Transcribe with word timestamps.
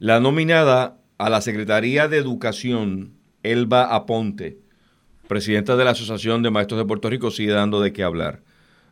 La 0.00 0.20
nominada 0.20 0.96
a 1.18 1.28
la 1.28 1.40
Secretaría 1.40 2.06
de 2.06 2.18
Educación, 2.18 3.14
Elba 3.42 3.96
Aponte, 3.96 4.58
presidenta 5.26 5.74
de 5.74 5.84
la 5.84 5.90
Asociación 5.90 6.44
de 6.44 6.52
Maestros 6.52 6.78
de 6.78 6.86
Puerto 6.86 7.10
Rico, 7.10 7.32
sigue 7.32 7.50
dando 7.50 7.80
de 7.80 7.92
qué 7.92 8.04
hablar. 8.04 8.38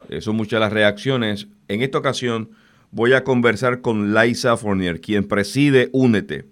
Eh, 0.08 0.20
son 0.20 0.34
muchas 0.34 0.58
las 0.58 0.72
reacciones. 0.72 1.46
En 1.68 1.82
esta 1.82 1.98
ocasión 1.98 2.50
voy 2.90 3.12
a 3.12 3.22
conversar 3.22 3.82
con 3.82 4.14
Laisa 4.14 4.56
Fournier, 4.56 5.00
quien 5.00 5.28
preside 5.28 5.90
Únete, 5.92 6.46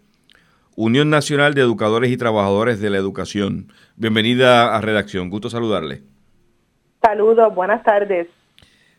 Unión 0.77 1.11
Nacional 1.11 1.55
de 1.55 1.62
Educadores 1.62 2.12
y 2.12 2.16
Trabajadores 2.16 2.80
de 2.80 2.91
la 2.91 2.98
Educación. 2.98 3.73
Bienvenida 3.96 4.77
a 4.77 4.80
Redacción, 4.80 5.30
gusto 5.30 5.50
saludarle. 5.50 6.02
Saludos, 7.02 7.52
buenas 7.57 7.82
tardes. 7.82 8.29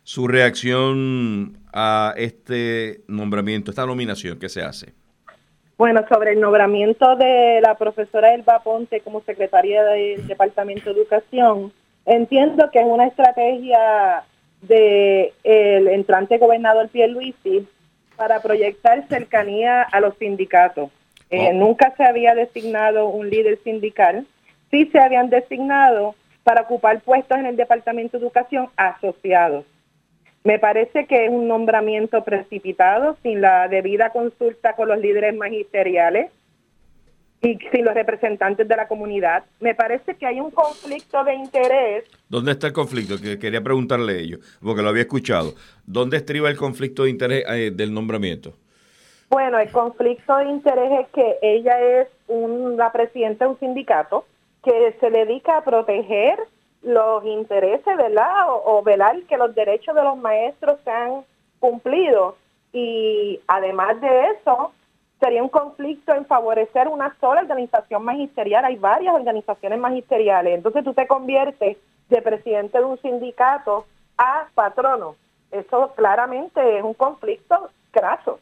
Su 0.03 0.27
reacción 0.27 1.59
a 1.71 2.13
este 2.17 3.05
nombramiento, 3.07 3.71
esta 3.71 3.85
nominación 3.85 4.37
que 4.37 4.49
se 4.49 4.61
hace. 4.61 5.04
Bueno, 5.77 6.05
sobre 6.07 6.31
el 6.31 6.39
nombramiento 6.39 7.17
de 7.17 7.59
la 7.61 7.75
profesora 7.75 8.33
Elba 8.33 8.59
Ponte 8.59 9.01
como 9.01 9.21
secretaria 9.21 9.83
del 9.83 10.25
Departamento 10.25 10.93
de 10.93 11.01
Educación, 11.01 11.73
entiendo 12.05 12.69
que 12.71 12.79
es 12.79 12.85
una 12.85 13.07
estrategia 13.07 14.23
del 14.61 15.33
el 15.43 15.87
entrante 15.89 16.37
gobernador 16.37 16.87
Pierluisi 16.87 17.67
para 18.15 18.41
proyectar 18.41 19.05
cercanía 19.09 19.81
a 19.83 19.99
los 19.99 20.15
sindicatos. 20.17 20.91
Eh, 21.29 21.49
oh. 21.51 21.53
Nunca 21.53 21.93
se 21.97 22.05
había 22.05 22.33
designado 22.35 23.09
un 23.09 23.29
líder 23.29 23.59
sindical, 23.65 24.25
sí 24.71 24.85
se 24.93 24.99
habían 24.99 25.29
designado 25.29 26.15
para 26.45 26.61
ocupar 26.61 27.01
puestos 27.01 27.37
en 27.37 27.47
el 27.47 27.57
Departamento 27.57 28.17
de 28.17 28.23
Educación 28.23 28.69
asociados. 28.77 29.65
Me 30.45 30.59
parece 30.59 31.07
que 31.07 31.25
es 31.25 31.31
un 31.31 31.47
nombramiento 31.47 32.23
precipitado, 32.23 33.17
sin 33.23 33.41
la 33.41 33.67
debida 33.67 34.11
consulta 34.11 34.73
con 34.73 34.87
los 34.87 34.99
líderes 34.99 35.35
magisteriales 35.35 36.31
y 37.41 37.57
sin 37.71 37.83
los 37.83 37.95
representantes 37.95 38.67
de 38.67 38.75
la 38.75 38.87
comunidad. 38.87 39.43
Me 39.59 39.73
parece 39.73 40.13
que 40.13 40.27
hay 40.27 40.39
un 40.39 40.51
conflicto 40.51 41.23
de 41.23 41.33
interés. 41.33 42.03
¿Dónde 42.29 42.51
está 42.51 42.67
el 42.67 42.73
conflicto? 42.73 43.19
Que 43.19 43.39
quería 43.39 43.61
preguntarle 43.61 44.13
a 44.13 44.17
ellos, 44.17 44.39
porque 44.63 44.83
lo 44.83 44.89
había 44.89 45.01
escuchado. 45.01 45.55
¿Dónde 45.87 46.17
estriba 46.17 46.47
el 46.47 46.57
conflicto 46.57 47.05
de 47.05 47.09
interés 47.09 47.43
eh, 47.49 47.71
del 47.73 47.91
nombramiento? 47.91 48.53
Bueno, 49.31 49.57
el 49.57 49.71
conflicto 49.71 50.37
de 50.37 50.45
interés 50.45 50.91
es 51.01 51.07
que 51.07 51.39
ella 51.41 52.01
es 52.01 52.07
la 52.77 52.91
presidenta 52.91 53.45
de 53.45 53.51
un 53.51 53.59
sindicato 53.59 54.25
que 54.63 54.95
se 54.99 55.09
dedica 55.09 55.57
a 55.57 55.63
proteger 55.63 56.37
los 56.85 57.25
intereses, 57.25 57.97
¿verdad? 57.97 58.45
O, 58.47 58.81
velar 58.83 59.21
que 59.23 59.37
los 59.37 59.53
derechos 59.55 59.95
de 59.95 60.03
los 60.03 60.17
maestros 60.17 60.77
sean 60.83 61.25
cumplidos. 61.59 62.35
Y 62.71 63.41
además 63.47 63.99
de 63.99 64.29
eso, 64.29 64.71
sería 65.19 65.41
un 65.41 65.49
conflicto 65.49 66.13
en 66.13 66.25
favorecer 66.25 66.87
una 66.87 67.15
sola 67.19 67.41
organización 67.41 68.03
magisterial. 68.03 68.65
Hay 68.65 68.75
varias 68.75 69.15
organizaciones 69.15 69.79
magisteriales. 69.79 70.55
Entonces 70.55 70.83
tú 70.83 70.93
te 70.93 71.07
conviertes 71.07 71.77
de 72.09 72.21
presidente 72.21 72.77
de 72.77 72.85
un 72.85 73.01
sindicato 73.01 73.85
a 74.17 74.47
patrono. 74.53 75.15
Eso 75.51 75.91
claramente 75.95 76.77
es 76.77 76.83
un 76.83 76.93
conflicto 76.93 77.69
craso 77.91 78.39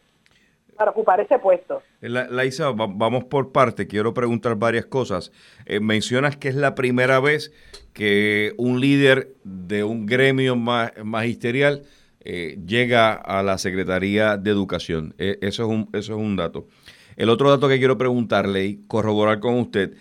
para 0.74 0.92
ocupar 0.92 1.20
ese 1.20 1.40
puesto. 1.40 1.82
La, 2.02 2.28
Laisa, 2.28 2.72
vamos 2.72 3.26
por 3.26 3.52
parte. 3.52 3.88
Quiero 3.88 4.14
preguntar 4.14 4.56
varias 4.56 4.86
cosas. 4.86 5.32
Eh, 5.66 5.80
mencionas 5.80 6.38
que 6.38 6.50
es 6.50 6.56
la 6.56 6.76
primera 6.76 7.20
vez 7.20 7.52
que 7.94 8.54
un 8.58 8.80
líder 8.80 9.36
de 9.44 9.84
un 9.84 10.06
gremio 10.06 10.56
magisterial 10.56 11.84
eh, 12.22 12.58
llega 12.66 13.14
a 13.14 13.44
la 13.44 13.58
Secretaría 13.58 14.38
de 14.38 14.50
Educación. 14.52 15.14
Eso, 15.18 15.64
es 15.64 15.70
un, 15.70 15.90
eso 15.94 16.14
es 16.14 16.20
un 16.20 16.36
dato. 16.36 16.68
El 17.16 17.30
otro 17.30 17.50
dato 17.50 17.70
que 17.70 17.78
quiero 17.78 17.98
preguntarle 17.98 18.66
y 18.66 18.88
corroborar 18.88 19.40
con 19.40 19.56
usted, 19.56 19.96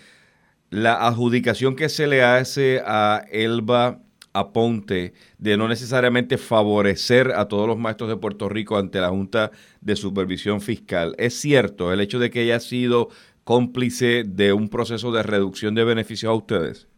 la 0.71 1.07
adjudicación 1.07 1.77
que 1.77 1.89
se 1.89 2.07
le 2.07 2.23
hace 2.23 2.81
a 2.85 3.25
Elba 3.31 4.01
aponte 4.33 5.13
de 5.39 5.57
no 5.57 5.69
necesariamente 5.69 6.39
favorecer 6.39 7.33
a 7.33 7.49
todos 7.49 7.67
los 7.67 7.79
maestros 7.79 8.09
de 8.09 8.17
Puerto 8.17 8.49
Rico 8.49 8.77
ante 8.77 9.01
la 9.01 9.09
Junta 9.09 9.51
de 9.81 9.97
Supervisión 9.97 10.61
Fiscal. 10.61 11.15
¿Es 11.19 11.41
cierto 11.41 11.93
el 11.93 12.01
hecho 12.01 12.19
de 12.19 12.31
que 12.31 12.43
ella 12.43 12.57
ha 12.57 12.61
sido 12.61 13.09
cómplice 13.45 14.25
de 14.25 14.53
un 14.53 14.69
proceso 14.69 15.13
de 15.13 15.23
reducción 15.23 15.75
de 15.75 15.85
beneficios 15.85 16.31
a 16.31 16.35
ustedes? 16.35 16.89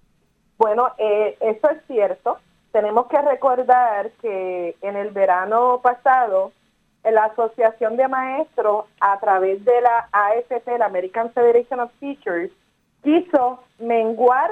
Bueno, 0.58 0.92
eh, 0.98 1.36
eso 1.40 1.70
es 1.70 1.78
cierto. 1.86 2.38
Tenemos 2.72 3.06
que 3.06 3.20
recordar 3.20 4.10
que 4.20 4.76
en 4.82 4.96
el 4.96 5.10
verano 5.10 5.80
pasado, 5.82 6.52
la 7.04 7.24
Asociación 7.26 7.96
de 7.96 8.08
Maestros, 8.08 8.86
a 9.00 9.18
través 9.20 9.64
de 9.64 9.80
la 9.80 10.08
AFT, 10.12 10.78
la 10.78 10.86
American 10.86 11.32
Federation 11.32 11.80
of 11.80 11.90
Teachers, 12.00 12.50
quiso 13.02 13.62
menguar 13.78 14.50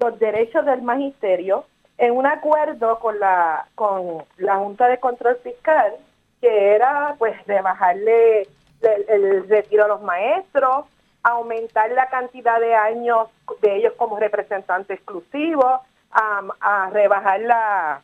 los 0.00 0.18
derechos 0.18 0.66
del 0.66 0.82
magisterio 0.82 1.64
en 2.02 2.16
un 2.16 2.26
acuerdo 2.26 2.98
con 2.98 3.20
la 3.20 3.66
con 3.76 4.24
la 4.38 4.56
Junta 4.56 4.88
de 4.88 4.98
Control 4.98 5.36
Fiscal 5.36 5.94
que 6.40 6.74
era 6.74 7.14
pues 7.16 7.34
de 7.46 7.60
bajarle 7.62 8.48
el, 8.80 9.48
retiro 9.48 9.84
a 9.84 9.88
los 9.88 10.02
maestros, 10.02 10.86
aumentar 11.22 11.92
la 11.92 12.06
cantidad 12.06 12.58
de 12.58 12.74
años 12.74 13.28
de 13.60 13.76
ellos 13.76 13.92
como 13.96 14.18
representantes 14.18 14.98
exclusivos, 14.98 15.80
a, 16.10 16.90
rebajar 16.92 17.40
la, 17.42 18.02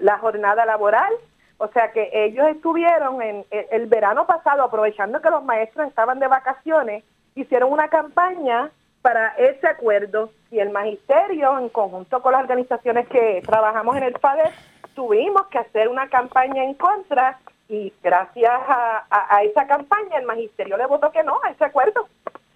la 0.00 0.18
jornada 0.18 0.66
laboral. 0.66 1.12
O 1.58 1.68
sea 1.68 1.92
que 1.92 2.10
ellos 2.12 2.48
estuvieron 2.48 3.22
en 3.22 3.46
el 3.52 3.86
verano 3.86 4.26
pasado, 4.26 4.64
aprovechando 4.64 5.22
que 5.22 5.30
los 5.30 5.44
maestros 5.44 5.86
estaban 5.86 6.18
de 6.18 6.26
vacaciones, 6.26 7.04
hicieron 7.36 7.72
una 7.72 7.86
campaña 7.86 8.72
para 9.00 9.28
ese 9.36 9.68
acuerdo 9.68 10.30
y 10.54 10.60
el 10.60 10.70
magisterio, 10.70 11.58
en 11.58 11.68
conjunto 11.68 12.22
con 12.22 12.32
las 12.32 12.42
organizaciones 12.42 13.08
que 13.08 13.42
trabajamos 13.44 13.96
en 13.96 14.04
el 14.04 14.16
FADER, 14.18 14.52
tuvimos 14.94 15.48
que 15.48 15.58
hacer 15.58 15.88
una 15.88 16.08
campaña 16.08 16.62
en 16.62 16.74
contra 16.74 17.40
y 17.68 17.92
gracias 18.02 18.52
a, 18.68 19.42
esa 19.42 19.66
campaña 19.66 20.18
el 20.18 20.26
magisterio 20.26 20.76
le 20.76 20.86
votó 20.86 21.10
que 21.10 21.24
no 21.24 21.40
a 21.42 21.50
ese 21.50 21.64
acuerdo. 21.64 22.06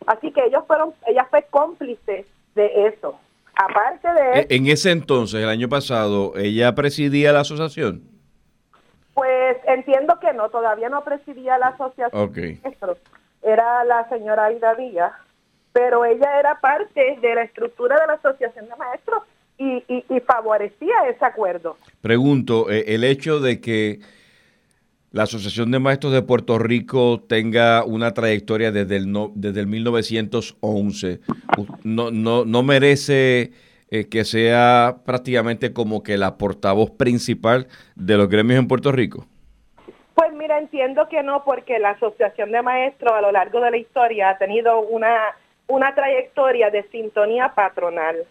Así 0.07 0.31
que 0.31 0.45
ellos 0.45 0.63
fueron, 0.69 0.95
ella 1.09 1.27
fue 1.29 1.45
cómplice 1.51 2.25
de 2.55 2.87
eso. 2.87 3.19
Aparte 3.57 4.13
de... 4.13 4.41
E, 4.43 4.47
en 4.51 4.69
ese 4.69 4.93
entonces, 4.93 5.43
el 5.43 5.49
año 5.49 5.69
pasado, 5.69 6.35
¿ella 6.37 6.77
presidía 6.77 7.33
la 7.33 7.41
asociación? 7.41 8.03
Pues 9.15 9.57
entiendo 9.67 10.21
que 10.21 10.33
no, 10.35 10.51
todavía 10.51 10.89
no 10.89 11.03
presidía 11.03 11.59
la 11.59 11.69
asociación. 11.69 12.29
Okay. 12.29 12.61
Era 13.43 13.83
la 13.85 14.09
señora 14.09 14.45
Aida 14.45 14.77
Díaz 14.77 15.13
pero 15.73 16.05
ella 16.05 16.39
era 16.39 16.61
parte 16.61 17.19
de 17.21 17.35
la 17.35 17.43
estructura 17.43 17.99
de 18.01 18.07
la 18.07 18.13
Asociación 18.15 18.69
de 18.69 18.77
Maestros 18.77 19.23
y, 19.59 20.05
favorecía 20.27 21.09
ese 21.09 21.25
acuerdo. 21.25 21.77
Pregunto, 22.01 22.71
eh, 22.71 22.85
el 22.89 23.03
hecho 23.05 23.41
de 23.41 23.61
que 23.61 24.01
la 25.11 25.25
Asociación 25.25 25.71
de 25.71 25.79
Maestros 25.79 26.13
de 26.13 26.23
Puerto 26.23 26.59
Rico 26.59 27.23
tenga 27.27 27.85
una 27.85 28.13
trayectoria 28.15 28.71
desde 28.71 28.97
el, 28.97 29.13
desde 29.35 29.61
el 29.61 29.67
1911, 29.67 31.21
no, 31.83 32.11
no, 32.11 32.45
no 32.45 32.63
merece 32.63 33.53
eh, 33.91 34.09
que 34.09 34.25
sea 34.25 34.99
prácticamente 35.07 35.73
como 35.73 36.03
que 36.03 36.19
la 36.19 36.37
portavoz 36.37 36.91
principal 36.91 37.69
de 37.97 38.19
los 38.19 38.29
gremios 38.29 38.59
en 38.59 38.69
Puerto 38.69 38.93
Rico. 38.93 39.27
Pues 40.15 40.33
mira, 40.35 40.59
entiendo 40.59 41.09
que 41.09 41.23
no, 41.23 41.43
porque 41.45 41.79
la 41.79 41.91
Asociación 41.91 42.53
de 42.53 42.61
Maestros 42.61 43.13
a 43.13 43.23
lo 43.23 43.33
largo 43.33 43.61
de 43.61 43.71
la 43.71 43.77
historia 43.79 44.31
ha 44.31 44.39
tenido 44.39 44.81
una 44.81 45.17
una 45.69 45.95
trayectoria 45.95 46.71
de 46.71 46.83
sintonía 46.89 47.53
patronal. 47.55 48.27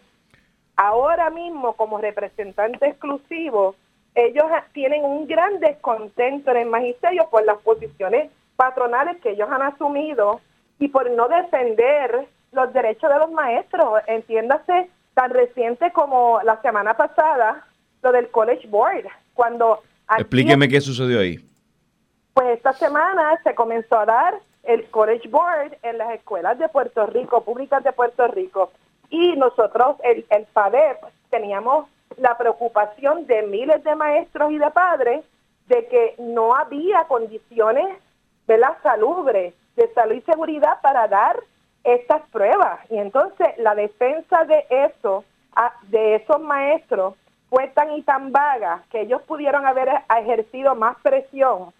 Ahora 0.76 1.30
mismo, 1.30 1.74
como 1.74 2.00
representante 2.00 2.88
exclusivo, 2.88 3.76
ellos 4.16 4.46
tienen 4.74 5.06
un 5.06 5.28
gran 5.28 5.60
descontento 5.60 6.52
en 6.52 6.58
el 6.58 6.68
magisterio 6.68 7.30
por 7.30 7.46
las 7.46 7.58
posiciones 7.60 8.32
patronales 8.56 9.18
que 9.22 9.32
ellos 9.32 9.50
han 9.50 9.62
asumido 9.62 10.42
y 10.80 10.88
por 10.88 11.10
no 11.12 11.28
defender 11.28 12.28
los 12.52 12.74
derechos 12.74 13.12
de 13.12 13.20
los 13.20 13.32
maestros. 13.32 14.02
Entiéndase, 14.08 14.90
tan 15.14 15.32
reciente 15.32 15.92
como 15.92 16.42
la 16.44 16.62
semana 16.62 16.96
pasada, 16.96 17.66
lo 18.02 18.12
del 18.12 18.30
College 18.30 18.68
Board, 18.68 19.06
cuando... 19.34 19.84
Explíqueme 20.18 20.68
qué 20.68 20.82
sucedió 20.82 21.20
ahí. 21.20 21.38
Pues 22.34 22.58
esta 22.58 22.74
semana 22.74 23.40
se 23.44 23.54
comenzó 23.56 24.00
a 24.00 24.06
dar 24.06 24.40
el 24.68 24.90
College 24.90 25.28
Board 25.30 25.78
en 25.82 25.98
las 25.98 26.12
escuelas 26.12 26.60
de 26.60 26.70
Puerto 26.70 27.06
Rico, 27.08 27.42
públicas 27.42 27.84
de 27.84 27.94
Puerto 27.94 28.28
Rico. 28.28 28.72
Y 29.10 29.36
nosotros, 29.38 29.96
el, 30.04 30.26
el 30.30 30.46
PADEP, 30.46 30.98
teníamos 31.30 31.88
la 32.18 32.38
preocupación 32.38 33.26
de 33.26 33.44
miles 33.44 33.84
de 33.84 33.96
maestros 33.96 34.52
y 34.52 34.58
de 34.58 34.70
padres 34.72 35.24
de 35.68 35.88
que 35.88 36.16
no 36.20 36.54
había 36.54 37.06
condiciones 37.06 37.98
de 38.48 38.58
la 38.58 38.78
salubres, 38.84 39.54
de 39.76 39.94
salud 39.94 40.16
y 40.16 40.22
seguridad 40.22 40.82
para 40.82 41.08
dar 41.08 41.40
estas 41.84 42.22
pruebas. 42.30 42.80
Y 42.90 42.98
entonces 42.98 43.48
la 43.58 43.74
defensa 43.74 44.44
de 44.44 44.66
eso, 44.70 45.24
de 45.84 46.16
esos 46.16 46.42
maestros, 46.42 47.16
fue 47.50 47.70
tan 47.70 47.94
y 47.94 48.02
tan 48.02 48.34
vaga 48.34 48.84
que 48.90 49.02
ellos 49.02 49.22
pudieron 49.22 49.66
haber 49.66 49.90
ejercido 50.18 50.76
más 50.76 50.98
presión 51.02 51.72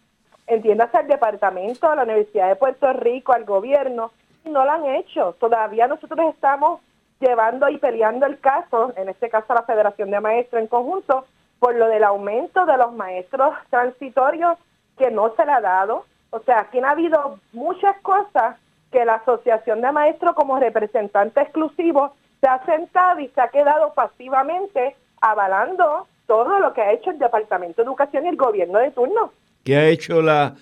entiéndase 0.48 0.98
al 0.98 1.08
departamento, 1.08 1.90
a 1.90 1.96
la 1.96 2.04
Universidad 2.04 2.48
de 2.48 2.56
Puerto 2.56 2.92
Rico, 2.94 3.34
al 3.34 3.46
gobierno, 3.46 4.12
y 4.46 4.50
no 4.50 4.66
lo 4.66 4.72
han 4.72 4.86
hecho. 4.86 5.36
Todavía 5.40 5.88
nosotros 5.88 6.34
estamos 6.34 6.82
llevando 7.20 7.70
y 7.70 7.78
peleando 7.78 8.26
el 8.26 8.40
caso, 8.40 8.94
en 8.96 9.10
este 9.10 9.30
caso 9.30 9.54
la 9.54 9.64
Federación 9.64 10.12
de 10.12 10.20
Maestros 10.20 10.62
en 10.62 10.68
conjunto, 10.68 11.26
por 11.60 11.76
lo 11.76 11.88
del 11.88 12.04
aumento 12.04 12.66
de 12.66 12.78
los 12.78 12.94
maestros 12.94 13.56
transitorios 13.70 14.58
que 14.98 15.12
no 15.12 15.34
se 15.36 15.46
le 15.46 15.52
ha 15.52 15.62
dado. 15.62 16.06
O 16.30 16.40
sea, 16.40 16.62
aquí 16.62 16.80
ha 16.80 16.92
habido 16.92 17.40
muchas 17.52 17.98
cosas 18.02 18.58
que 18.92 19.06
la 19.06 19.16
Asociación 19.16 19.82
de 19.82 19.92
Maestros 19.92 20.36
como 20.36 20.60
representante 20.60 21.42
exclusivo 21.42 22.14
se 22.40 22.48
ha 22.48 22.64
sentado 22.66 23.20
y 23.20 23.28
se 23.30 23.42
ha 23.42 23.50
quedado 23.50 23.94
pasivamente 23.94 24.96
avalando 25.20 26.08
todo 26.28 26.60
lo 26.60 26.74
que 26.74 26.82
ha 26.82 26.92
hecho 26.92 27.10
el 27.10 27.20
Departamento 27.20 27.82
de 27.82 27.88
Educación 27.88 28.26
y 28.26 28.30
el 28.30 28.36
gobierno 28.36 28.80
de 28.80 28.92
turno. 28.92 29.32
¿Qué 29.68 29.76
ha 29.76 29.90
hecho 29.90 30.22
la 30.22 30.56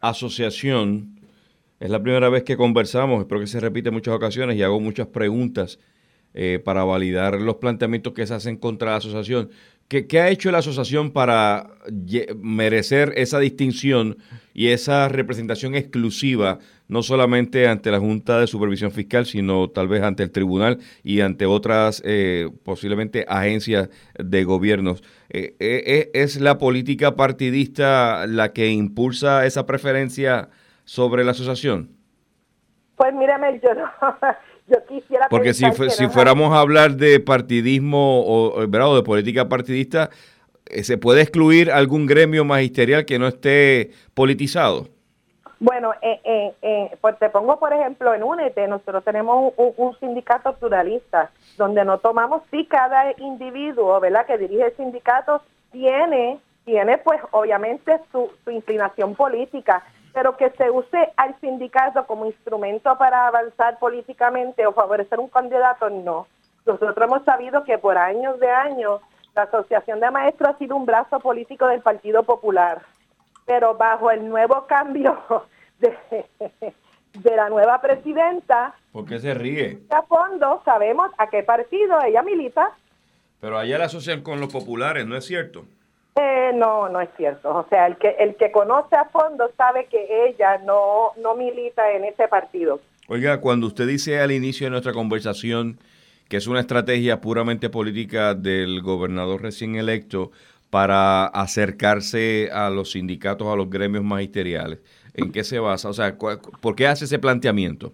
asociación? 0.00 1.20
Es 1.78 1.90
la 1.90 2.02
primera 2.02 2.30
vez 2.30 2.42
que 2.42 2.56
conversamos, 2.56 3.20
espero 3.20 3.38
que 3.38 3.46
se 3.46 3.60
repite 3.60 3.90
en 3.90 3.94
muchas 3.96 4.14
ocasiones 4.14 4.56
y 4.56 4.62
hago 4.62 4.80
muchas 4.80 5.08
preguntas 5.08 5.78
eh, 6.32 6.58
para 6.64 6.82
validar 6.82 7.38
los 7.38 7.56
planteamientos 7.56 8.14
que 8.14 8.26
se 8.26 8.32
hacen 8.32 8.56
contra 8.56 8.92
la 8.92 8.96
asociación. 8.96 9.50
¿Qué, 9.88 10.20
ha 10.20 10.28
hecho 10.30 10.50
la 10.50 10.58
asociación 10.58 11.12
para 11.12 11.68
merecer 12.42 13.12
esa 13.14 13.38
distinción 13.38 14.16
y 14.52 14.68
esa 14.68 15.08
representación 15.08 15.76
exclusiva, 15.76 16.58
no 16.88 17.04
solamente 17.04 17.68
ante 17.68 17.92
la 17.92 18.00
Junta 18.00 18.40
de 18.40 18.48
Supervisión 18.48 18.90
Fiscal, 18.90 19.26
sino 19.26 19.70
tal 19.70 19.86
vez 19.86 20.02
ante 20.02 20.24
el 20.24 20.32
tribunal 20.32 20.78
y 21.04 21.20
ante 21.20 21.46
otras 21.46 22.02
eh, 22.04 22.50
posiblemente 22.64 23.26
agencias 23.28 23.88
de 24.18 24.42
gobiernos? 24.42 25.04
Eh, 25.28 25.54
eh, 25.60 26.10
¿Es 26.14 26.40
la 26.40 26.58
política 26.58 27.14
partidista 27.14 28.26
la 28.26 28.52
que 28.52 28.66
impulsa 28.66 29.46
esa 29.46 29.66
preferencia 29.66 30.48
sobre 30.84 31.22
la 31.22 31.30
asociación? 31.30 31.90
Pues 32.96 33.14
mírame, 33.14 33.60
yo 33.62 33.72
no, 33.74 33.88
yo 34.68 34.84
quisiera 34.86 35.28
porque 35.28 35.54
si, 35.54 35.64
si 35.90 36.08
fuéramos 36.08 36.52
a 36.52 36.60
hablar 36.60 36.92
de 36.92 37.20
partidismo 37.20 38.24
o, 38.26 38.66
de 38.66 39.02
política 39.02 39.48
partidista 39.48 40.10
eh, 40.66 40.82
se 40.82 40.98
puede 40.98 41.22
excluir 41.22 41.70
algún 41.70 42.06
gremio 42.06 42.44
magisterial 42.44 43.04
que 43.04 43.18
no 43.18 43.28
esté 43.28 43.92
politizado 44.14 44.88
bueno 45.60 45.92
eh, 46.02 46.20
eh, 46.24 46.54
eh 46.62 46.96
pues 47.00 47.18
te 47.18 47.30
pongo 47.30 47.58
por 47.58 47.72
ejemplo 47.72 48.12
en 48.12 48.22
UNETE 48.22 48.66
nosotros 48.66 49.04
tenemos 49.04 49.52
un, 49.56 49.96
sindicato 50.00 50.54
pluralista 50.56 51.30
donde 51.56 51.84
no 51.84 51.98
tomamos 51.98 52.42
si 52.50 52.66
cada 52.66 53.12
individuo 53.18 54.00
verdad 54.00 54.26
que 54.26 54.38
dirige 54.38 54.66
el 54.66 54.76
sindicato 54.76 55.42
tiene 55.70 56.40
tiene 56.64 56.98
pues 56.98 57.20
obviamente 57.30 58.00
su, 58.10 58.30
su 58.44 58.50
inclinación 58.50 59.14
política 59.14 59.84
pero 60.16 60.34
que 60.38 60.48
se 60.52 60.70
use 60.70 61.12
al 61.18 61.38
sindicato 61.42 62.06
como 62.06 62.24
instrumento 62.24 62.96
para 62.96 63.26
avanzar 63.26 63.78
políticamente 63.78 64.66
o 64.66 64.72
favorecer 64.72 65.20
un 65.20 65.28
candidato, 65.28 65.90
no. 65.90 66.26
Nosotros 66.64 66.96
hemos 67.06 67.22
sabido 67.24 67.64
que 67.64 67.76
por 67.76 67.98
años 67.98 68.40
de 68.40 68.48
años 68.48 69.02
la 69.34 69.42
Asociación 69.42 70.00
de 70.00 70.10
Maestros 70.10 70.54
ha 70.54 70.58
sido 70.58 70.74
un 70.74 70.86
brazo 70.86 71.20
político 71.20 71.66
del 71.66 71.82
Partido 71.82 72.22
Popular, 72.22 72.80
pero 73.44 73.74
bajo 73.74 74.10
el 74.10 74.26
nuevo 74.26 74.66
cambio 74.66 75.18
de, 75.80 75.94
de 77.12 77.36
la 77.36 77.50
nueva 77.50 77.82
presidenta... 77.82 78.74
¿Por 78.92 79.04
qué 79.04 79.18
se 79.18 79.34
ríe? 79.34 79.80
A 79.90 80.00
fondo 80.00 80.62
sabemos 80.64 81.10
a 81.18 81.26
qué 81.28 81.42
partido 81.42 82.00
ella 82.00 82.22
milita. 82.22 82.70
Pero 83.38 83.58
allá 83.58 83.76
la 83.76 83.84
asocian 83.84 84.22
con 84.22 84.40
los 84.40 84.50
populares, 84.50 85.06
¿no 85.06 85.14
es 85.14 85.26
cierto? 85.26 85.66
Eh, 86.16 86.52
no, 86.54 86.88
no 86.88 87.00
es 87.00 87.10
cierto. 87.16 87.54
O 87.54 87.66
sea, 87.68 87.86
el 87.86 87.96
que 87.96 88.16
el 88.18 88.36
que 88.36 88.50
conoce 88.50 88.96
a 88.96 89.04
fondo 89.06 89.50
sabe 89.56 89.86
que 89.86 90.26
ella 90.26 90.58
no, 90.58 91.12
no 91.16 91.34
milita 91.34 91.92
en 91.92 92.04
ese 92.04 92.26
partido. 92.28 92.80
Oiga, 93.08 93.40
cuando 93.40 93.66
usted 93.66 93.86
dice 93.86 94.20
al 94.20 94.32
inicio 94.32 94.66
de 94.66 94.70
nuestra 94.70 94.92
conversación 94.92 95.78
que 96.28 96.38
es 96.38 96.46
una 96.46 96.60
estrategia 96.60 97.20
puramente 97.20 97.70
política 97.70 98.34
del 98.34 98.82
gobernador 98.82 99.42
recién 99.42 99.76
electo 99.76 100.32
para 100.70 101.26
acercarse 101.26 102.50
a 102.52 102.68
los 102.70 102.92
sindicatos, 102.92 103.46
a 103.46 103.54
los 103.54 103.70
gremios 103.70 104.02
magisteriales, 104.02 104.80
¿en 105.14 105.30
qué 105.30 105.44
se 105.44 105.60
basa? 105.60 105.88
O 105.88 105.92
sea, 105.92 106.16
¿por 106.16 106.74
qué 106.74 106.88
hace 106.88 107.04
ese 107.04 107.18
planteamiento? 107.20 107.92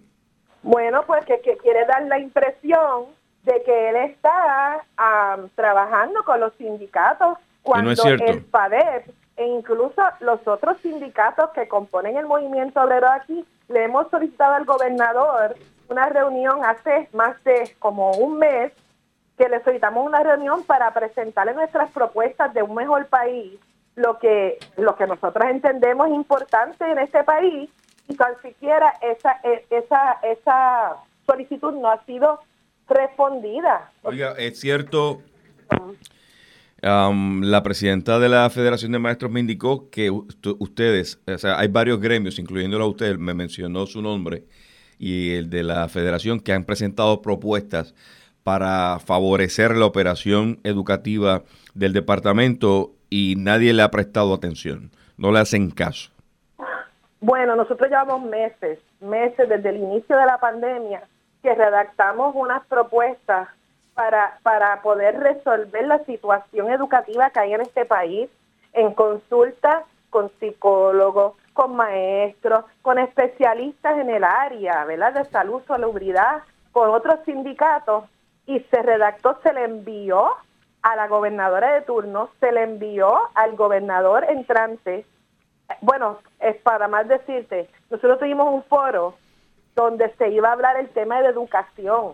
Bueno, 0.63 1.03
pues 1.05 1.23
que, 1.25 1.39
quiere 1.57 1.85
dar 1.85 2.03
la 2.07 2.17
impresión 2.17 3.05
de 3.43 3.61
que 3.63 3.89
él 3.89 3.95
está 3.97 4.83
ah, 4.97 5.37
trabajando 5.55 6.23
con 6.23 6.39
los 6.39 6.53
sindicatos 6.57 7.37
cuando 7.63 8.03
el 8.03 8.43
FADEP 8.43 9.09
e 9.35 9.47
incluso 9.47 10.01
los 10.19 10.45
otros 10.47 10.77
sindicatos 10.81 11.49
que 11.51 11.67
componen 11.67 12.17
el 12.17 12.27
movimiento 12.27 12.81
obrero 12.81 13.09
aquí, 13.09 13.43
le 13.69 13.85
hemos 13.85 14.09
solicitado 14.11 14.53
al 14.53 14.65
gobernador 14.65 15.55
una 15.89 16.07
reunión 16.09 16.63
hace 16.63 17.09
más 17.13 17.41
de 17.43 17.75
como 17.79 18.11
un 18.11 18.37
mes, 18.37 18.71
que 19.37 19.49
le 19.49 19.63
solicitamos 19.63 20.05
una 20.05 20.21
reunión 20.21 20.63
para 20.63 20.93
presentarle 20.93 21.53
nuestras 21.53 21.89
propuestas 21.91 22.53
de 22.53 22.61
un 22.61 22.75
mejor 22.75 23.07
país, 23.07 23.59
lo 23.95 24.19
que, 24.19 24.59
lo 24.77 24.95
que 24.95 25.07
nosotros 25.07 25.45
entendemos 25.49 26.09
importante 26.09 26.85
en 26.85 26.99
este 26.99 27.23
país, 27.23 27.69
y 28.07 28.15
tan 28.15 28.39
siquiera 28.41 28.93
esa, 29.01 29.39
e, 29.43 29.65
esa, 29.69 30.19
esa 30.21 30.97
solicitud 31.25 31.73
no 31.73 31.89
ha 31.89 32.03
sido 32.05 32.39
respondida. 32.87 33.91
Oiga, 34.03 34.33
es 34.37 34.59
cierto 34.59 35.21
la 36.83 37.63
presidenta 37.63 38.19
de 38.19 38.27
la 38.27 38.49
Federación 38.49 38.91
de 38.91 38.99
Maestros 38.99 39.31
me 39.31 39.39
indicó 39.39 39.89
que 39.89 40.11
ustedes, 40.11 41.19
o 41.25 41.37
sea, 41.37 41.57
hay 41.57 41.69
varios 41.69 42.01
gremios, 42.01 42.39
incluyéndolo 42.39 42.83
a 42.83 42.89
usted, 42.89 43.17
me 43.17 43.33
mencionó 43.33 43.85
su 43.85 44.01
nombre, 44.01 44.43
y 44.99 45.33
el 45.33 45.49
de 45.49 45.63
la 45.63 45.87
federación, 45.87 46.39
que 46.39 46.53
han 46.53 46.65
presentado 46.65 47.21
propuestas 47.21 47.95
para 48.43 48.99
favorecer 48.99 49.75
la 49.75 49.85
operación 49.85 50.59
educativa 50.63 51.43
del 51.73 51.93
departamento 51.93 52.91
y 53.09 53.35
nadie 53.37 53.73
le 53.73 53.83
ha 53.83 53.91
prestado 53.91 54.33
atención, 54.33 54.91
no 55.17 55.31
le 55.31 55.39
hacen 55.39 55.71
caso. 55.71 56.11
Bueno, 57.21 57.55
nosotros 57.55 57.89
llevamos 57.89 58.29
meses, 58.29 58.79
meses 58.99 59.47
desde 59.47 59.69
el 59.69 59.77
inicio 59.77 60.17
de 60.17 60.25
la 60.25 60.37
pandemia 60.37 61.03
que 61.41 61.55
redactamos 61.55 62.35
unas 62.35 62.65
propuestas 62.67 63.47
para, 63.93 64.39
para 64.43 64.81
poder 64.81 65.19
resolver 65.19 65.85
la 65.85 65.99
situación 66.05 66.71
educativa 66.71 67.29
que 67.29 67.39
hay 67.39 67.53
en 67.53 67.61
este 67.61 67.85
país 67.85 68.29
en 68.73 68.93
consulta 68.93 69.83
con 70.09 70.31
psicólogos, 70.39 71.33
con 71.53 71.75
maestros, 71.75 72.65
con 72.81 72.99
especialistas 72.99 73.97
en 73.97 74.09
el 74.09 74.23
área, 74.23 74.83
¿verdad? 74.85 75.13
De 75.13 75.25
salud, 75.25 75.61
salubridad, 75.67 76.43
con 76.71 76.89
otros 76.89 77.19
sindicatos 77.25 78.05
y 78.45 78.59
se 78.59 78.81
redactó, 78.81 79.39
se 79.43 79.53
le 79.53 79.65
envió 79.65 80.33
a 80.81 80.95
la 80.95 81.07
gobernadora 81.07 81.73
de 81.73 81.81
turno, 81.81 82.29
se 82.39 82.51
le 82.51 82.63
envió 82.63 83.29
al 83.35 83.55
gobernador 83.55 84.25
entrante. 84.27 85.05
Bueno, 85.81 86.17
es 86.39 86.57
para 86.57 86.87
más 86.87 87.07
decirte, 87.07 87.69
nosotros 87.89 88.19
tuvimos 88.19 88.51
un 88.53 88.63
foro 88.63 89.15
donde 89.75 90.13
se 90.17 90.29
iba 90.29 90.49
a 90.49 90.53
hablar 90.53 90.77
el 90.77 90.89
tema 90.89 91.21
de 91.21 91.29
educación 91.29 92.13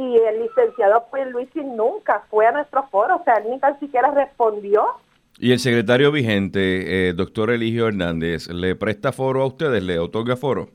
y 0.00 0.16
el 0.16 0.40
licenciado 0.40 1.04
pues 1.10 1.30
Luis 1.30 1.48
nunca 1.54 2.22
fue 2.30 2.46
a 2.46 2.52
nuestro 2.52 2.88
foro, 2.88 3.16
o 3.16 3.24
sea, 3.24 3.38
ni 3.40 3.58
tan 3.58 3.78
siquiera 3.78 4.10
respondió. 4.10 4.94
¿Y 5.38 5.52
el 5.52 5.58
secretario 5.58 6.10
vigente, 6.10 7.08
eh, 7.08 7.12
doctor 7.12 7.50
Eligio 7.50 7.86
Hernández, 7.86 8.48
le 8.48 8.74
presta 8.76 9.12
foro 9.12 9.42
a 9.42 9.46
ustedes, 9.46 9.82
le 9.82 9.98
otorga 9.98 10.36
foro? 10.36 10.68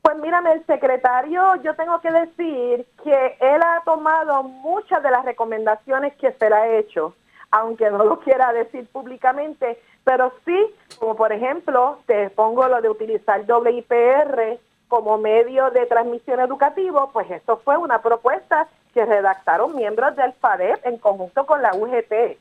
Pues 0.00 0.16
mírame, 0.18 0.52
el 0.54 0.66
secretario, 0.66 1.62
yo 1.62 1.74
tengo 1.74 2.00
que 2.00 2.10
decir 2.10 2.86
que 3.04 3.36
él 3.40 3.60
ha 3.62 3.82
tomado 3.84 4.42
muchas 4.42 5.02
de 5.02 5.10
las 5.10 5.24
recomendaciones 5.24 6.14
que 6.16 6.32
se 6.32 6.48
le 6.48 6.56
ha 6.56 6.78
hecho, 6.78 7.14
aunque 7.50 7.90
no 7.90 8.04
lo 8.04 8.20
quiera 8.20 8.54
decir 8.54 8.86
públicamente, 8.88 9.78
pero 10.04 10.32
sí, 10.46 10.58
como 10.98 11.14
por 11.14 11.30
ejemplo, 11.30 11.98
te 12.06 12.30
pongo 12.30 12.66
lo 12.68 12.80
de 12.80 12.88
utilizar 12.88 13.44
doble 13.44 13.72
IPR, 13.72 14.58
como 14.92 15.16
medio 15.16 15.70
de 15.70 15.86
transmisión 15.86 16.38
educativo, 16.40 17.08
pues 17.14 17.30
esto 17.30 17.62
fue 17.64 17.78
una 17.78 18.02
propuesta 18.02 18.68
que 18.92 19.06
redactaron 19.06 19.74
miembros 19.74 20.14
del 20.16 20.34
FADEP 20.34 20.84
en 20.84 20.98
conjunto 20.98 21.46
con 21.46 21.62
la 21.62 21.74
UGT. 21.74 22.36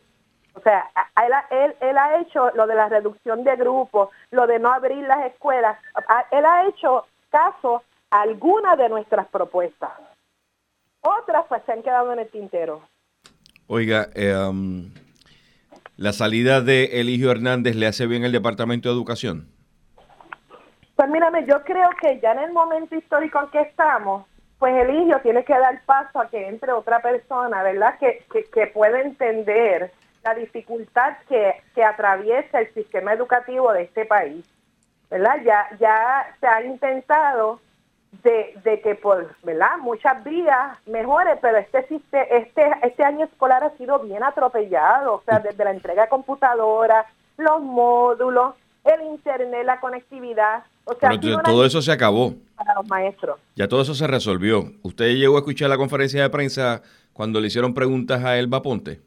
O 0.55 0.59
sea, 0.59 0.91
él, 1.79 1.97
ha 1.97 2.19
hecho 2.19 2.51
lo 2.53 2.67
de 2.67 2.75
la 2.75 2.89
reducción 2.89 3.45
de 3.45 3.55
grupos, 3.55 4.09
lo 4.31 4.47
de 4.47 4.59
no 4.59 4.69
abrir 4.73 5.07
las 5.07 5.27
escuelas, 5.27 5.79
él 6.31 6.43
ha 6.43 6.67
hecho 6.67 7.05
caso 7.29 7.83
a 8.09 8.23
algunas 8.23 8.77
de 8.77 8.89
nuestras 8.89 9.29
propuestas. 9.29 9.91
Otras 10.99 11.45
pues 11.47 11.61
se 11.65 11.71
han 11.71 11.83
quedado 11.83 12.11
en 12.11 12.19
el 12.19 12.27
tintero. 12.27 12.81
Oiga, 13.67 14.09
eh, 14.13 14.35
um, 14.35 14.91
¿la 15.95 16.11
salida 16.11 16.59
de 16.59 16.99
Eligio 16.99 17.31
Hernández 17.31 17.77
le 17.77 17.87
hace 17.87 18.07
bien 18.07 18.25
el 18.25 18.33
Departamento 18.33 18.89
de 18.89 18.95
Educación? 18.95 19.50
Mírame, 21.11 21.45
yo 21.45 21.63
creo 21.63 21.89
que 21.99 22.19
ya 22.19 22.31
en 22.31 22.39
el 22.39 22.51
momento 22.51 22.95
histórico 22.95 23.39
en 23.41 23.49
que 23.49 23.61
estamos, 23.61 24.25
pues 24.57 24.75
Eligio 24.75 25.19
tiene 25.21 25.43
que 25.43 25.57
dar 25.57 25.81
paso 25.85 26.19
a 26.19 26.29
que 26.29 26.47
entre 26.47 26.71
otra 26.71 27.01
persona, 27.01 27.63
¿verdad? 27.63 27.97
Que, 27.99 28.23
que, 28.31 28.45
que 28.45 28.67
pueda 28.67 28.99
entender 29.01 29.91
la 30.23 30.33
dificultad 30.35 31.17
que, 31.27 31.61
que 31.75 31.83
atraviesa 31.83 32.59
el 32.59 32.73
sistema 32.73 33.13
educativo 33.13 33.73
de 33.73 33.83
este 33.83 34.05
país. 34.05 34.45
¿verdad? 35.11 35.41
Ya, 35.43 35.67
ya 35.77 36.35
se 36.39 36.47
ha 36.47 36.63
intentado 36.63 37.59
de, 38.23 38.53
de 38.63 38.81
que 38.81 38.95
por, 38.95 39.35
¿verdad? 39.43 39.77
Muchas 39.79 40.23
vías 40.23 40.77
mejores, 40.87 41.37
pero 41.41 41.57
este, 41.57 41.85
este, 42.37 42.71
este 42.81 43.03
año 43.03 43.25
escolar 43.25 43.63
ha 43.63 43.71
sido 43.71 43.99
bien 43.99 44.23
atropellado, 44.23 45.15
o 45.15 45.21
sea, 45.23 45.39
desde 45.39 45.63
la 45.65 45.71
entrega 45.71 46.03
de 46.03 46.09
computadora, 46.09 47.05
los 47.37 47.61
módulos, 47.61 48.55
el 48.85 49.01
internet, 49.01 49.65
la 49.65 49.79
conectividad. 49.81 50.63
O 50.85 50.95
sea, 50.95 51.11
todo 51.43 51.65
eso 51.65 51.81
se 51.81 51.91
acabó. 51.91 52.35
Para 52.55 52.73
los 52.75 52.87
maestros. 52.87 53.39
Ya 53.55 53.67
todo 53.67 53.81
eso 53.81 53.93
se 53.93 54.07
resolvió. 54.07 54.71
¿Usted 54.81 55.15
llegó 55.15 55.35
a 55.35 55.39
escuchar 55.39 55.69
la 55.69 55.77
conferencia 55.77 56.21
de 56.21 56.29
prensa 56.29 56.81
cuando 57.13 57.39
le 57.39 57.47
hicieron 57.47 57.73
preguntas 57.73 58.23
a 58.23 58.37
Elba 58.37 58.61
Ponte? 58.61 58.99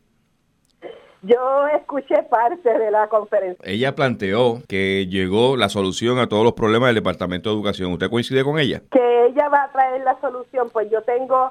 Yo 1.27 1.67
escuché 1.69 2.23
parte 2.25 2.79
de 2.79 2.91
la 2.91 3.09
conferencia. 3.09 3.65
Ella 3.65 3.95
planteó 3.95 4.61
que 4.69 5.07
llegó 5.07 5.57
la 5.57 5.71
solución 5.71 6.19
a 6.19 6.29
todos 6.29 6.45
los 6.45 6.53
problemas 6.53 6.89
del 6.89 6.97
Departamento 6.97 7.49
de 7.49 7.57
Educación. 7.57 7.93
¿Usted 7.93 8.11
coincide 8.11 8.45
con 8.45 8.59
ella? 8.59 8.83
Que 8.91 9.27
ella 9.27 9.49
va 9.49 9.65
a 9.65 9.73
traer 9.73 10.03
la 10.05 10.21
solución, 10.21 10.69
pues 10.71 10.91
yo 10.91 11.01
tengo 11.03 11.51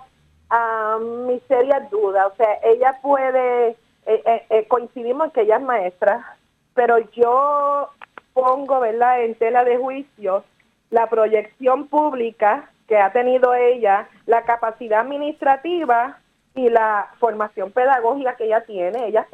uh, 0.52 1.28
mis 1.28 1.42
serias 1.48 1.90
dudas. 1.90 2.32
O 2.32 2.36
sea, 2.36 2.60
ella 2.64 3.00
puede, 3.02 3.70
eh, 3.70 3.76
eh, 4.06 4.46
eh, 4.52 4.68
coincidimos 4.68 5.26
en 5.26 5.32
que 5.32 5.42
ella 5.42 5.58
es 5.58 5.64
maestra, 5.64 6.38
pero 6.76 7.00
yo 7.12 7.90
pongo, 8.34 8.80
¿verdad?, 8.80 9.24
en 9.24 9.36
tela 9.36 9.64
de 9.64 9.78
juicio 9.78 10.44
la 10.90 11.08
proyección 11.08 11.88
pública 11.88 12.70
que 12.88 12.98
ha 12.98 13.12
tenido 13.12 13.56
ella, 13.56 14.08
la 14.26 14.44
capacidad 14.44 15.02
administrativa 15.02 16.20
y 16.56 16.70
la 16.70 17.08
formación 17.20 17.72
pedagógica 17.72 18.36
que 18.36 18.46
ella 18.46 18.64
tiene. 18.66 19.08
Ella 19.08 19.22
es 19.22 19.28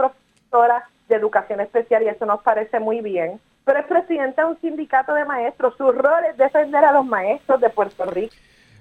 de 1.09 1.15
educación 1.15 1.59
especial 1.59 2.03
y 2.03 2.07
eso 2.07 2.25
nos 2.25 2.41
parece 2.41 2.79
muy 2.79 3.01
bien. 3.01 3.39
Pero 3.65 3.79
es 3.79 3.85
presidenta 3.87 4.43
de 4.43 4.51
un 4.51 4.61
sindicato 4.61 5.13
de 5.13 5.25
maestros. 5.25 5.75
Su 5.77 5.91
rol 5.91 6.23
es 6.29 6.37
defender 6.37 6.83
a 6.85 6.93
los 6.93 7.05
maestros 7.05 7.59
de 7.59 7.69
Puerto 7.69 8.05
Rico. 8.05 8.33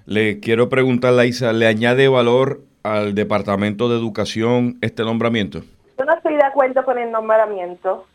Le 0.05 0.39
quiero 0.39 0.69
preguntar, 0.69 1.13
Laisa, 1.13 1.51
¿le 1.53 1.67
añade 1.67 2.07
valor 2.07 2.61
al 2.83 3.13
Departamento 3.13 3.89
de 3.89 3.97
Educación 3.97 4.77
este 4.81 5.03
nombramiento? 5.03 5.59
Yo 5.97 6.05
no 6.05 6.13
estoy 6.13 6.35
de 6.35 6.43
acuerdo 6.43 6.83
con 6.85 6.97
el 6.97 7.11
nombramiento. 7.11 8.07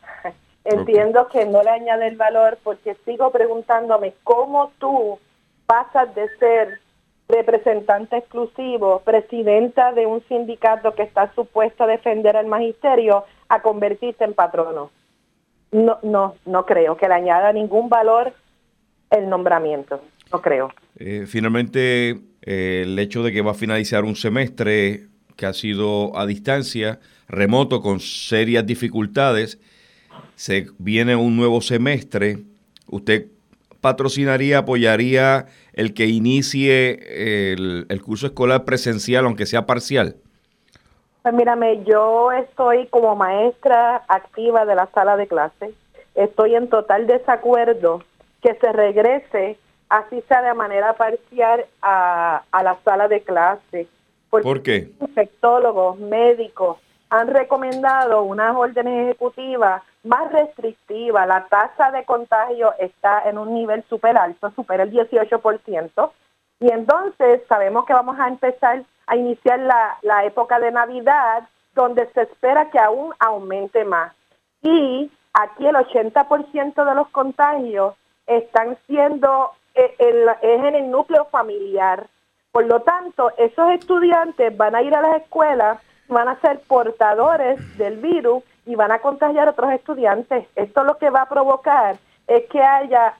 Entiendo 0.64 1.28
que 1.28 1.44
no 1.44 1.62
le 1.62 1.70
añade 1.70 2.06
el 2.08 2.16
valor 2.16 2.58
porque 2.62 2.96
sigo 3.04 3.30
preguntándome 3.30 4.14
cómo 4.24 4.72
tú 4.78 5.18
pasas 5.66 6.14
de 6.14 6.28
ser 6.38 6.80
representante 7.28 8.16
exclusivo, 8.16 9.02
presidenta 9.04 9.92
de 9.92 10.06
un 10.06 10.22
sindicato 10.28 10.94
que 10.94 11.02
está 11.02 11.32
supuesto 11.34 11.84
a 11.84 11.86
defender 11.86 12.36
al 12.36 12.46
magisterio, 12.46 13.24
a 13.48 13.60
convertirse 13.62 14.24
en 14.24 14.34
patrono. 14.34 14.90
No, 15.72 15.98
no, 16.02 16.36
no 16.46 16.66
creo 16.66 16.96
que 16.96 17.08
le 17.08 17.14
añada 17.14 17.52
ningún 17.52 17.88
valor 17.88 18.32
el 19.10 19.28
nombramiento, 19.28 20.00
no 20.32 20.40
creo. 20.40 20.72
Eh, 20.96 21.24
finalmente, 21.26 22.20
eh, 22.42 22.82
el 22.84 22.98
hecho 22.98 23.22
de 23.22 23.32
que 23.32 23.42
va 23.42 23.52
a 23.52 23.54
finalizar 23.54 24.04
un 24.04 24.16
semestre 24.16 25.08
que 25.36 25.46
ha 25.46 25.52
sido 25.52 26.16
a 26.16 26.26
distancia, 26.26 27.00
remoto, 27.28 27.80
con 27.80 28.00
serias 28.00 28.64
dificultades, 28.66 29.58
se 30.36 30.66
viene 30.78 31.16
un 31.16 31.36
nuevo 31.36 31.60
semestre. 31.60 32.38
¿Usted 32.90 33.26
patrocinaría, 33.80 34.58
apoyaría 34.58 35.46
el 35.72 35.94
que 35.94 36.06
inicie 36.06 37.52
el, 37.52 37.86
el 37.88 38.02
curso 38.02 38.26
escolar 38.26 38.64
presencial, 38.64 39.24
aunque 39.26 39.46
sea 39.46 39.66
parcial? 39.66 40.16
Pues 41.22 41.34
mírame, 41.34 41.82
yo 41.84 42.32
estoy 42.32 42.86
como 42.88 43.16
maestra 43.16 44.04
activa 44.08 44.66
de 44.66 44.74
la 44.74 44.86
sala 44.94 45.16
de 45.16 45.26
clase. 45.26 45.72
Estoy 46.14 46.54
en 46.54 46.68
total 46.68 47.06
desacuerdo 47.06 48.02
que 48.42 48.54
se 48.56 48.72
regrese, 48.72 49.56
así 49.88 50.22
sea 50.28 50.42
de 50.42 50.52
manera 50.52 50.92
parcial, 50.94 51.64
a, 51.80 52.42
la 52.52 52.76
sala 52.84 53.08
de 53.08 53.22
clase. 53.22 53.88
Porque 54.28 54.44
¿Por 54.44 54.62
qué? 54.62 54.90
Infectólogos, 55.00 55.98
médicos 55.98 56.76
han 57.08 57.28
recomendado 57.28 58.22
unas 58.22 58.54
órdenes 58.54 59.06
ejecutivas 59.08 59.82
más 60.04 60.30
restrictivas. 60.32 61.26
La 61.26 61.46
tasa 61.46 61.90
de 61.90 62.04
contagio 62.04 62.74
está 62.78 63.28
en 63.28 63.38
un 63.38 63.54
nivel 63.54 63.84
súper 63.88 64.16
alto, 64.16 64.50
supera 64.52 64.84
el 64.84 64.92
18%. 64.92 66.10
Y 66.60 66.70
entonces 66.70 67.42
sabemos 67.48 67.84
que 67.84 67.92
vamos 67.92 68.18
a 68.18 68.28
empezar 68.28 68.84
a 69.06 69.16
iniciar 69.16 69.58
la, 69.60 69.98
la 70.02 70.24
época 70.24 70.58
de 70.60 70.70
Navidad, 70.70 71.48
donde 71.74 72.06
se 72.12 72.22
espera 72.22 72.70
que 72.70 72.78
aún 72.78 73.12
aumente 73.18 73.84
más. 73.84 74.12
Y 74.62 75.10
aquí 75.32 75.66
el 75.66 75.74
80% 75.74 76.84
de 76.84 76.94
los 76.94 77.08
contagios 77.08 77.94
están 78.26 78.78
siendo 78.86 79.50
eh, 79.74 79.94
es 79.98 80.64
en 80.64 80.74
el 80.74 80.90
núcleo 80.90 81.26
familiar. 81.26 82.06
Por 82.52 82.66
lo 82.66 82.80
tanto, 82.82 83.32
esos 83.36 83.70
estudiantes 83.70 84.56
van 84.56 84.74
a 84.76 84.82
ir 84.82 84.94
a 84.94 85.02
las 85.02 85.22
escuelas, 85.22 85.80
van 86.08 86.28
a 86.28 86.40
ser 86.40 86.60
portadores 86.60 87.58
del 87.76 87.96
virus 87.96 88.44
y 88.66 88.74
van 88.74 88.92
a 88.92 89.00
contagiar 89.00 89.48
a 89.48 89.50
otros 89.52 89.72
estudiantes. 89.72 90.46
Esto 90.56 90.84
lo 90.84 90.98
que 90.98 91.10
va 91.10 91.22
a 91.22 91.28
provocar 91.28 91.96
es 92.26 92.44
que 92.48 92.62
haya 92.62 93.14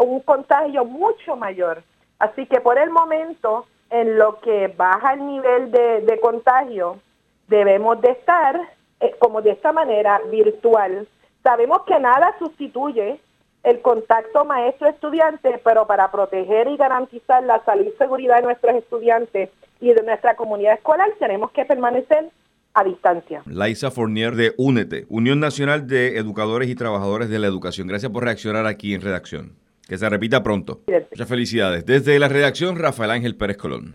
un 0.00 0.20
contagio 0.20 0.84
mucho 0.84 1.36
mayor. 1.36 1.82
Así 2.18 2.46
que 2.46 2.60
por 2.60 2.78
el 2.78 2.90
momento 2.90 3.66
en 3.90 4.18
lo 4.18 4.40
que 4.40 4.68
baja 4.68 5.14
el 5.14 5.26
nivel 5.26 5.70
de, 5.70 6.18
contagio, 6.20 6.98
debemos 7.48 8.00
de 8.00 8.10
estar 8.10 8.60
eh, 9.00 9.14
como 9.18 9.42
de 9.42 9.50
esta 9.50 9.72
manera 9.72 10.20
virtual. 10.30 11.06
Sabemos 11.42 11.82
que 11.82 11.98
nada 12.00 12.34
sustituye 12.38 13.20
el 13.62 13.80
contacto 13.82 14.44
maestro-estudiante, 14.44 15.60
pero 15.62 15.86
para 15.86 16.10
proteger 16.10 16.68
y 16.68 16.76
garantizar 16.76 17.42
la 17.42 17.62
salud 17.64 17.86
y 17.86 17.98
seguridad 17.98 18.36
de 18.36 18.42
nuestros 18.42 18.76
estudiantes 18.76 19.50
y 19.80 19.92
de 19.92 20.02
nuestra 20.02 20.36
comunidad 20.36 20.74
escolar 20.74 21.10
tenemos 21.18 21.50
que 21.50 21.64
permanecer 21.64 22.30
a 22.76 22.84
distancia. 22.84 23.42
Laisa 23.46 23.90
Fournier 23.90 24.36
de 24.36 24.54
UNETE, 24.58 25.06
Unión 25.08 25.40
Nacional 25.40 25.86
de 25.86 26.18
Educadores 26.18 26.68
y 26.68 26.74
Trabajadores 26.74 27.30
de 27.30 27.38
la 27.38 27.46
Educación. 27.46 27.88
Gracias 27.88 28.12
por 28.12 28.24
reaccionar 28.24 28.66
aquí 28.66 28.92
en 28.94 29.00
redacción. 29.00 29.52
Que 29.88 29.96
se 29.96 30.08
repita 30.10 30.42
pronto. 30.42 30.82
Muchas 30.86 31.28
felicidades. 31.28 31.86
Desde 31.86 32.18
la 32.18 32.28
redacción, 32.28 32.76
Rafael 32.76 33.12
Ángel 33.12 33.36
Pérez 33.36 33.56
Colón. 33.56 33.94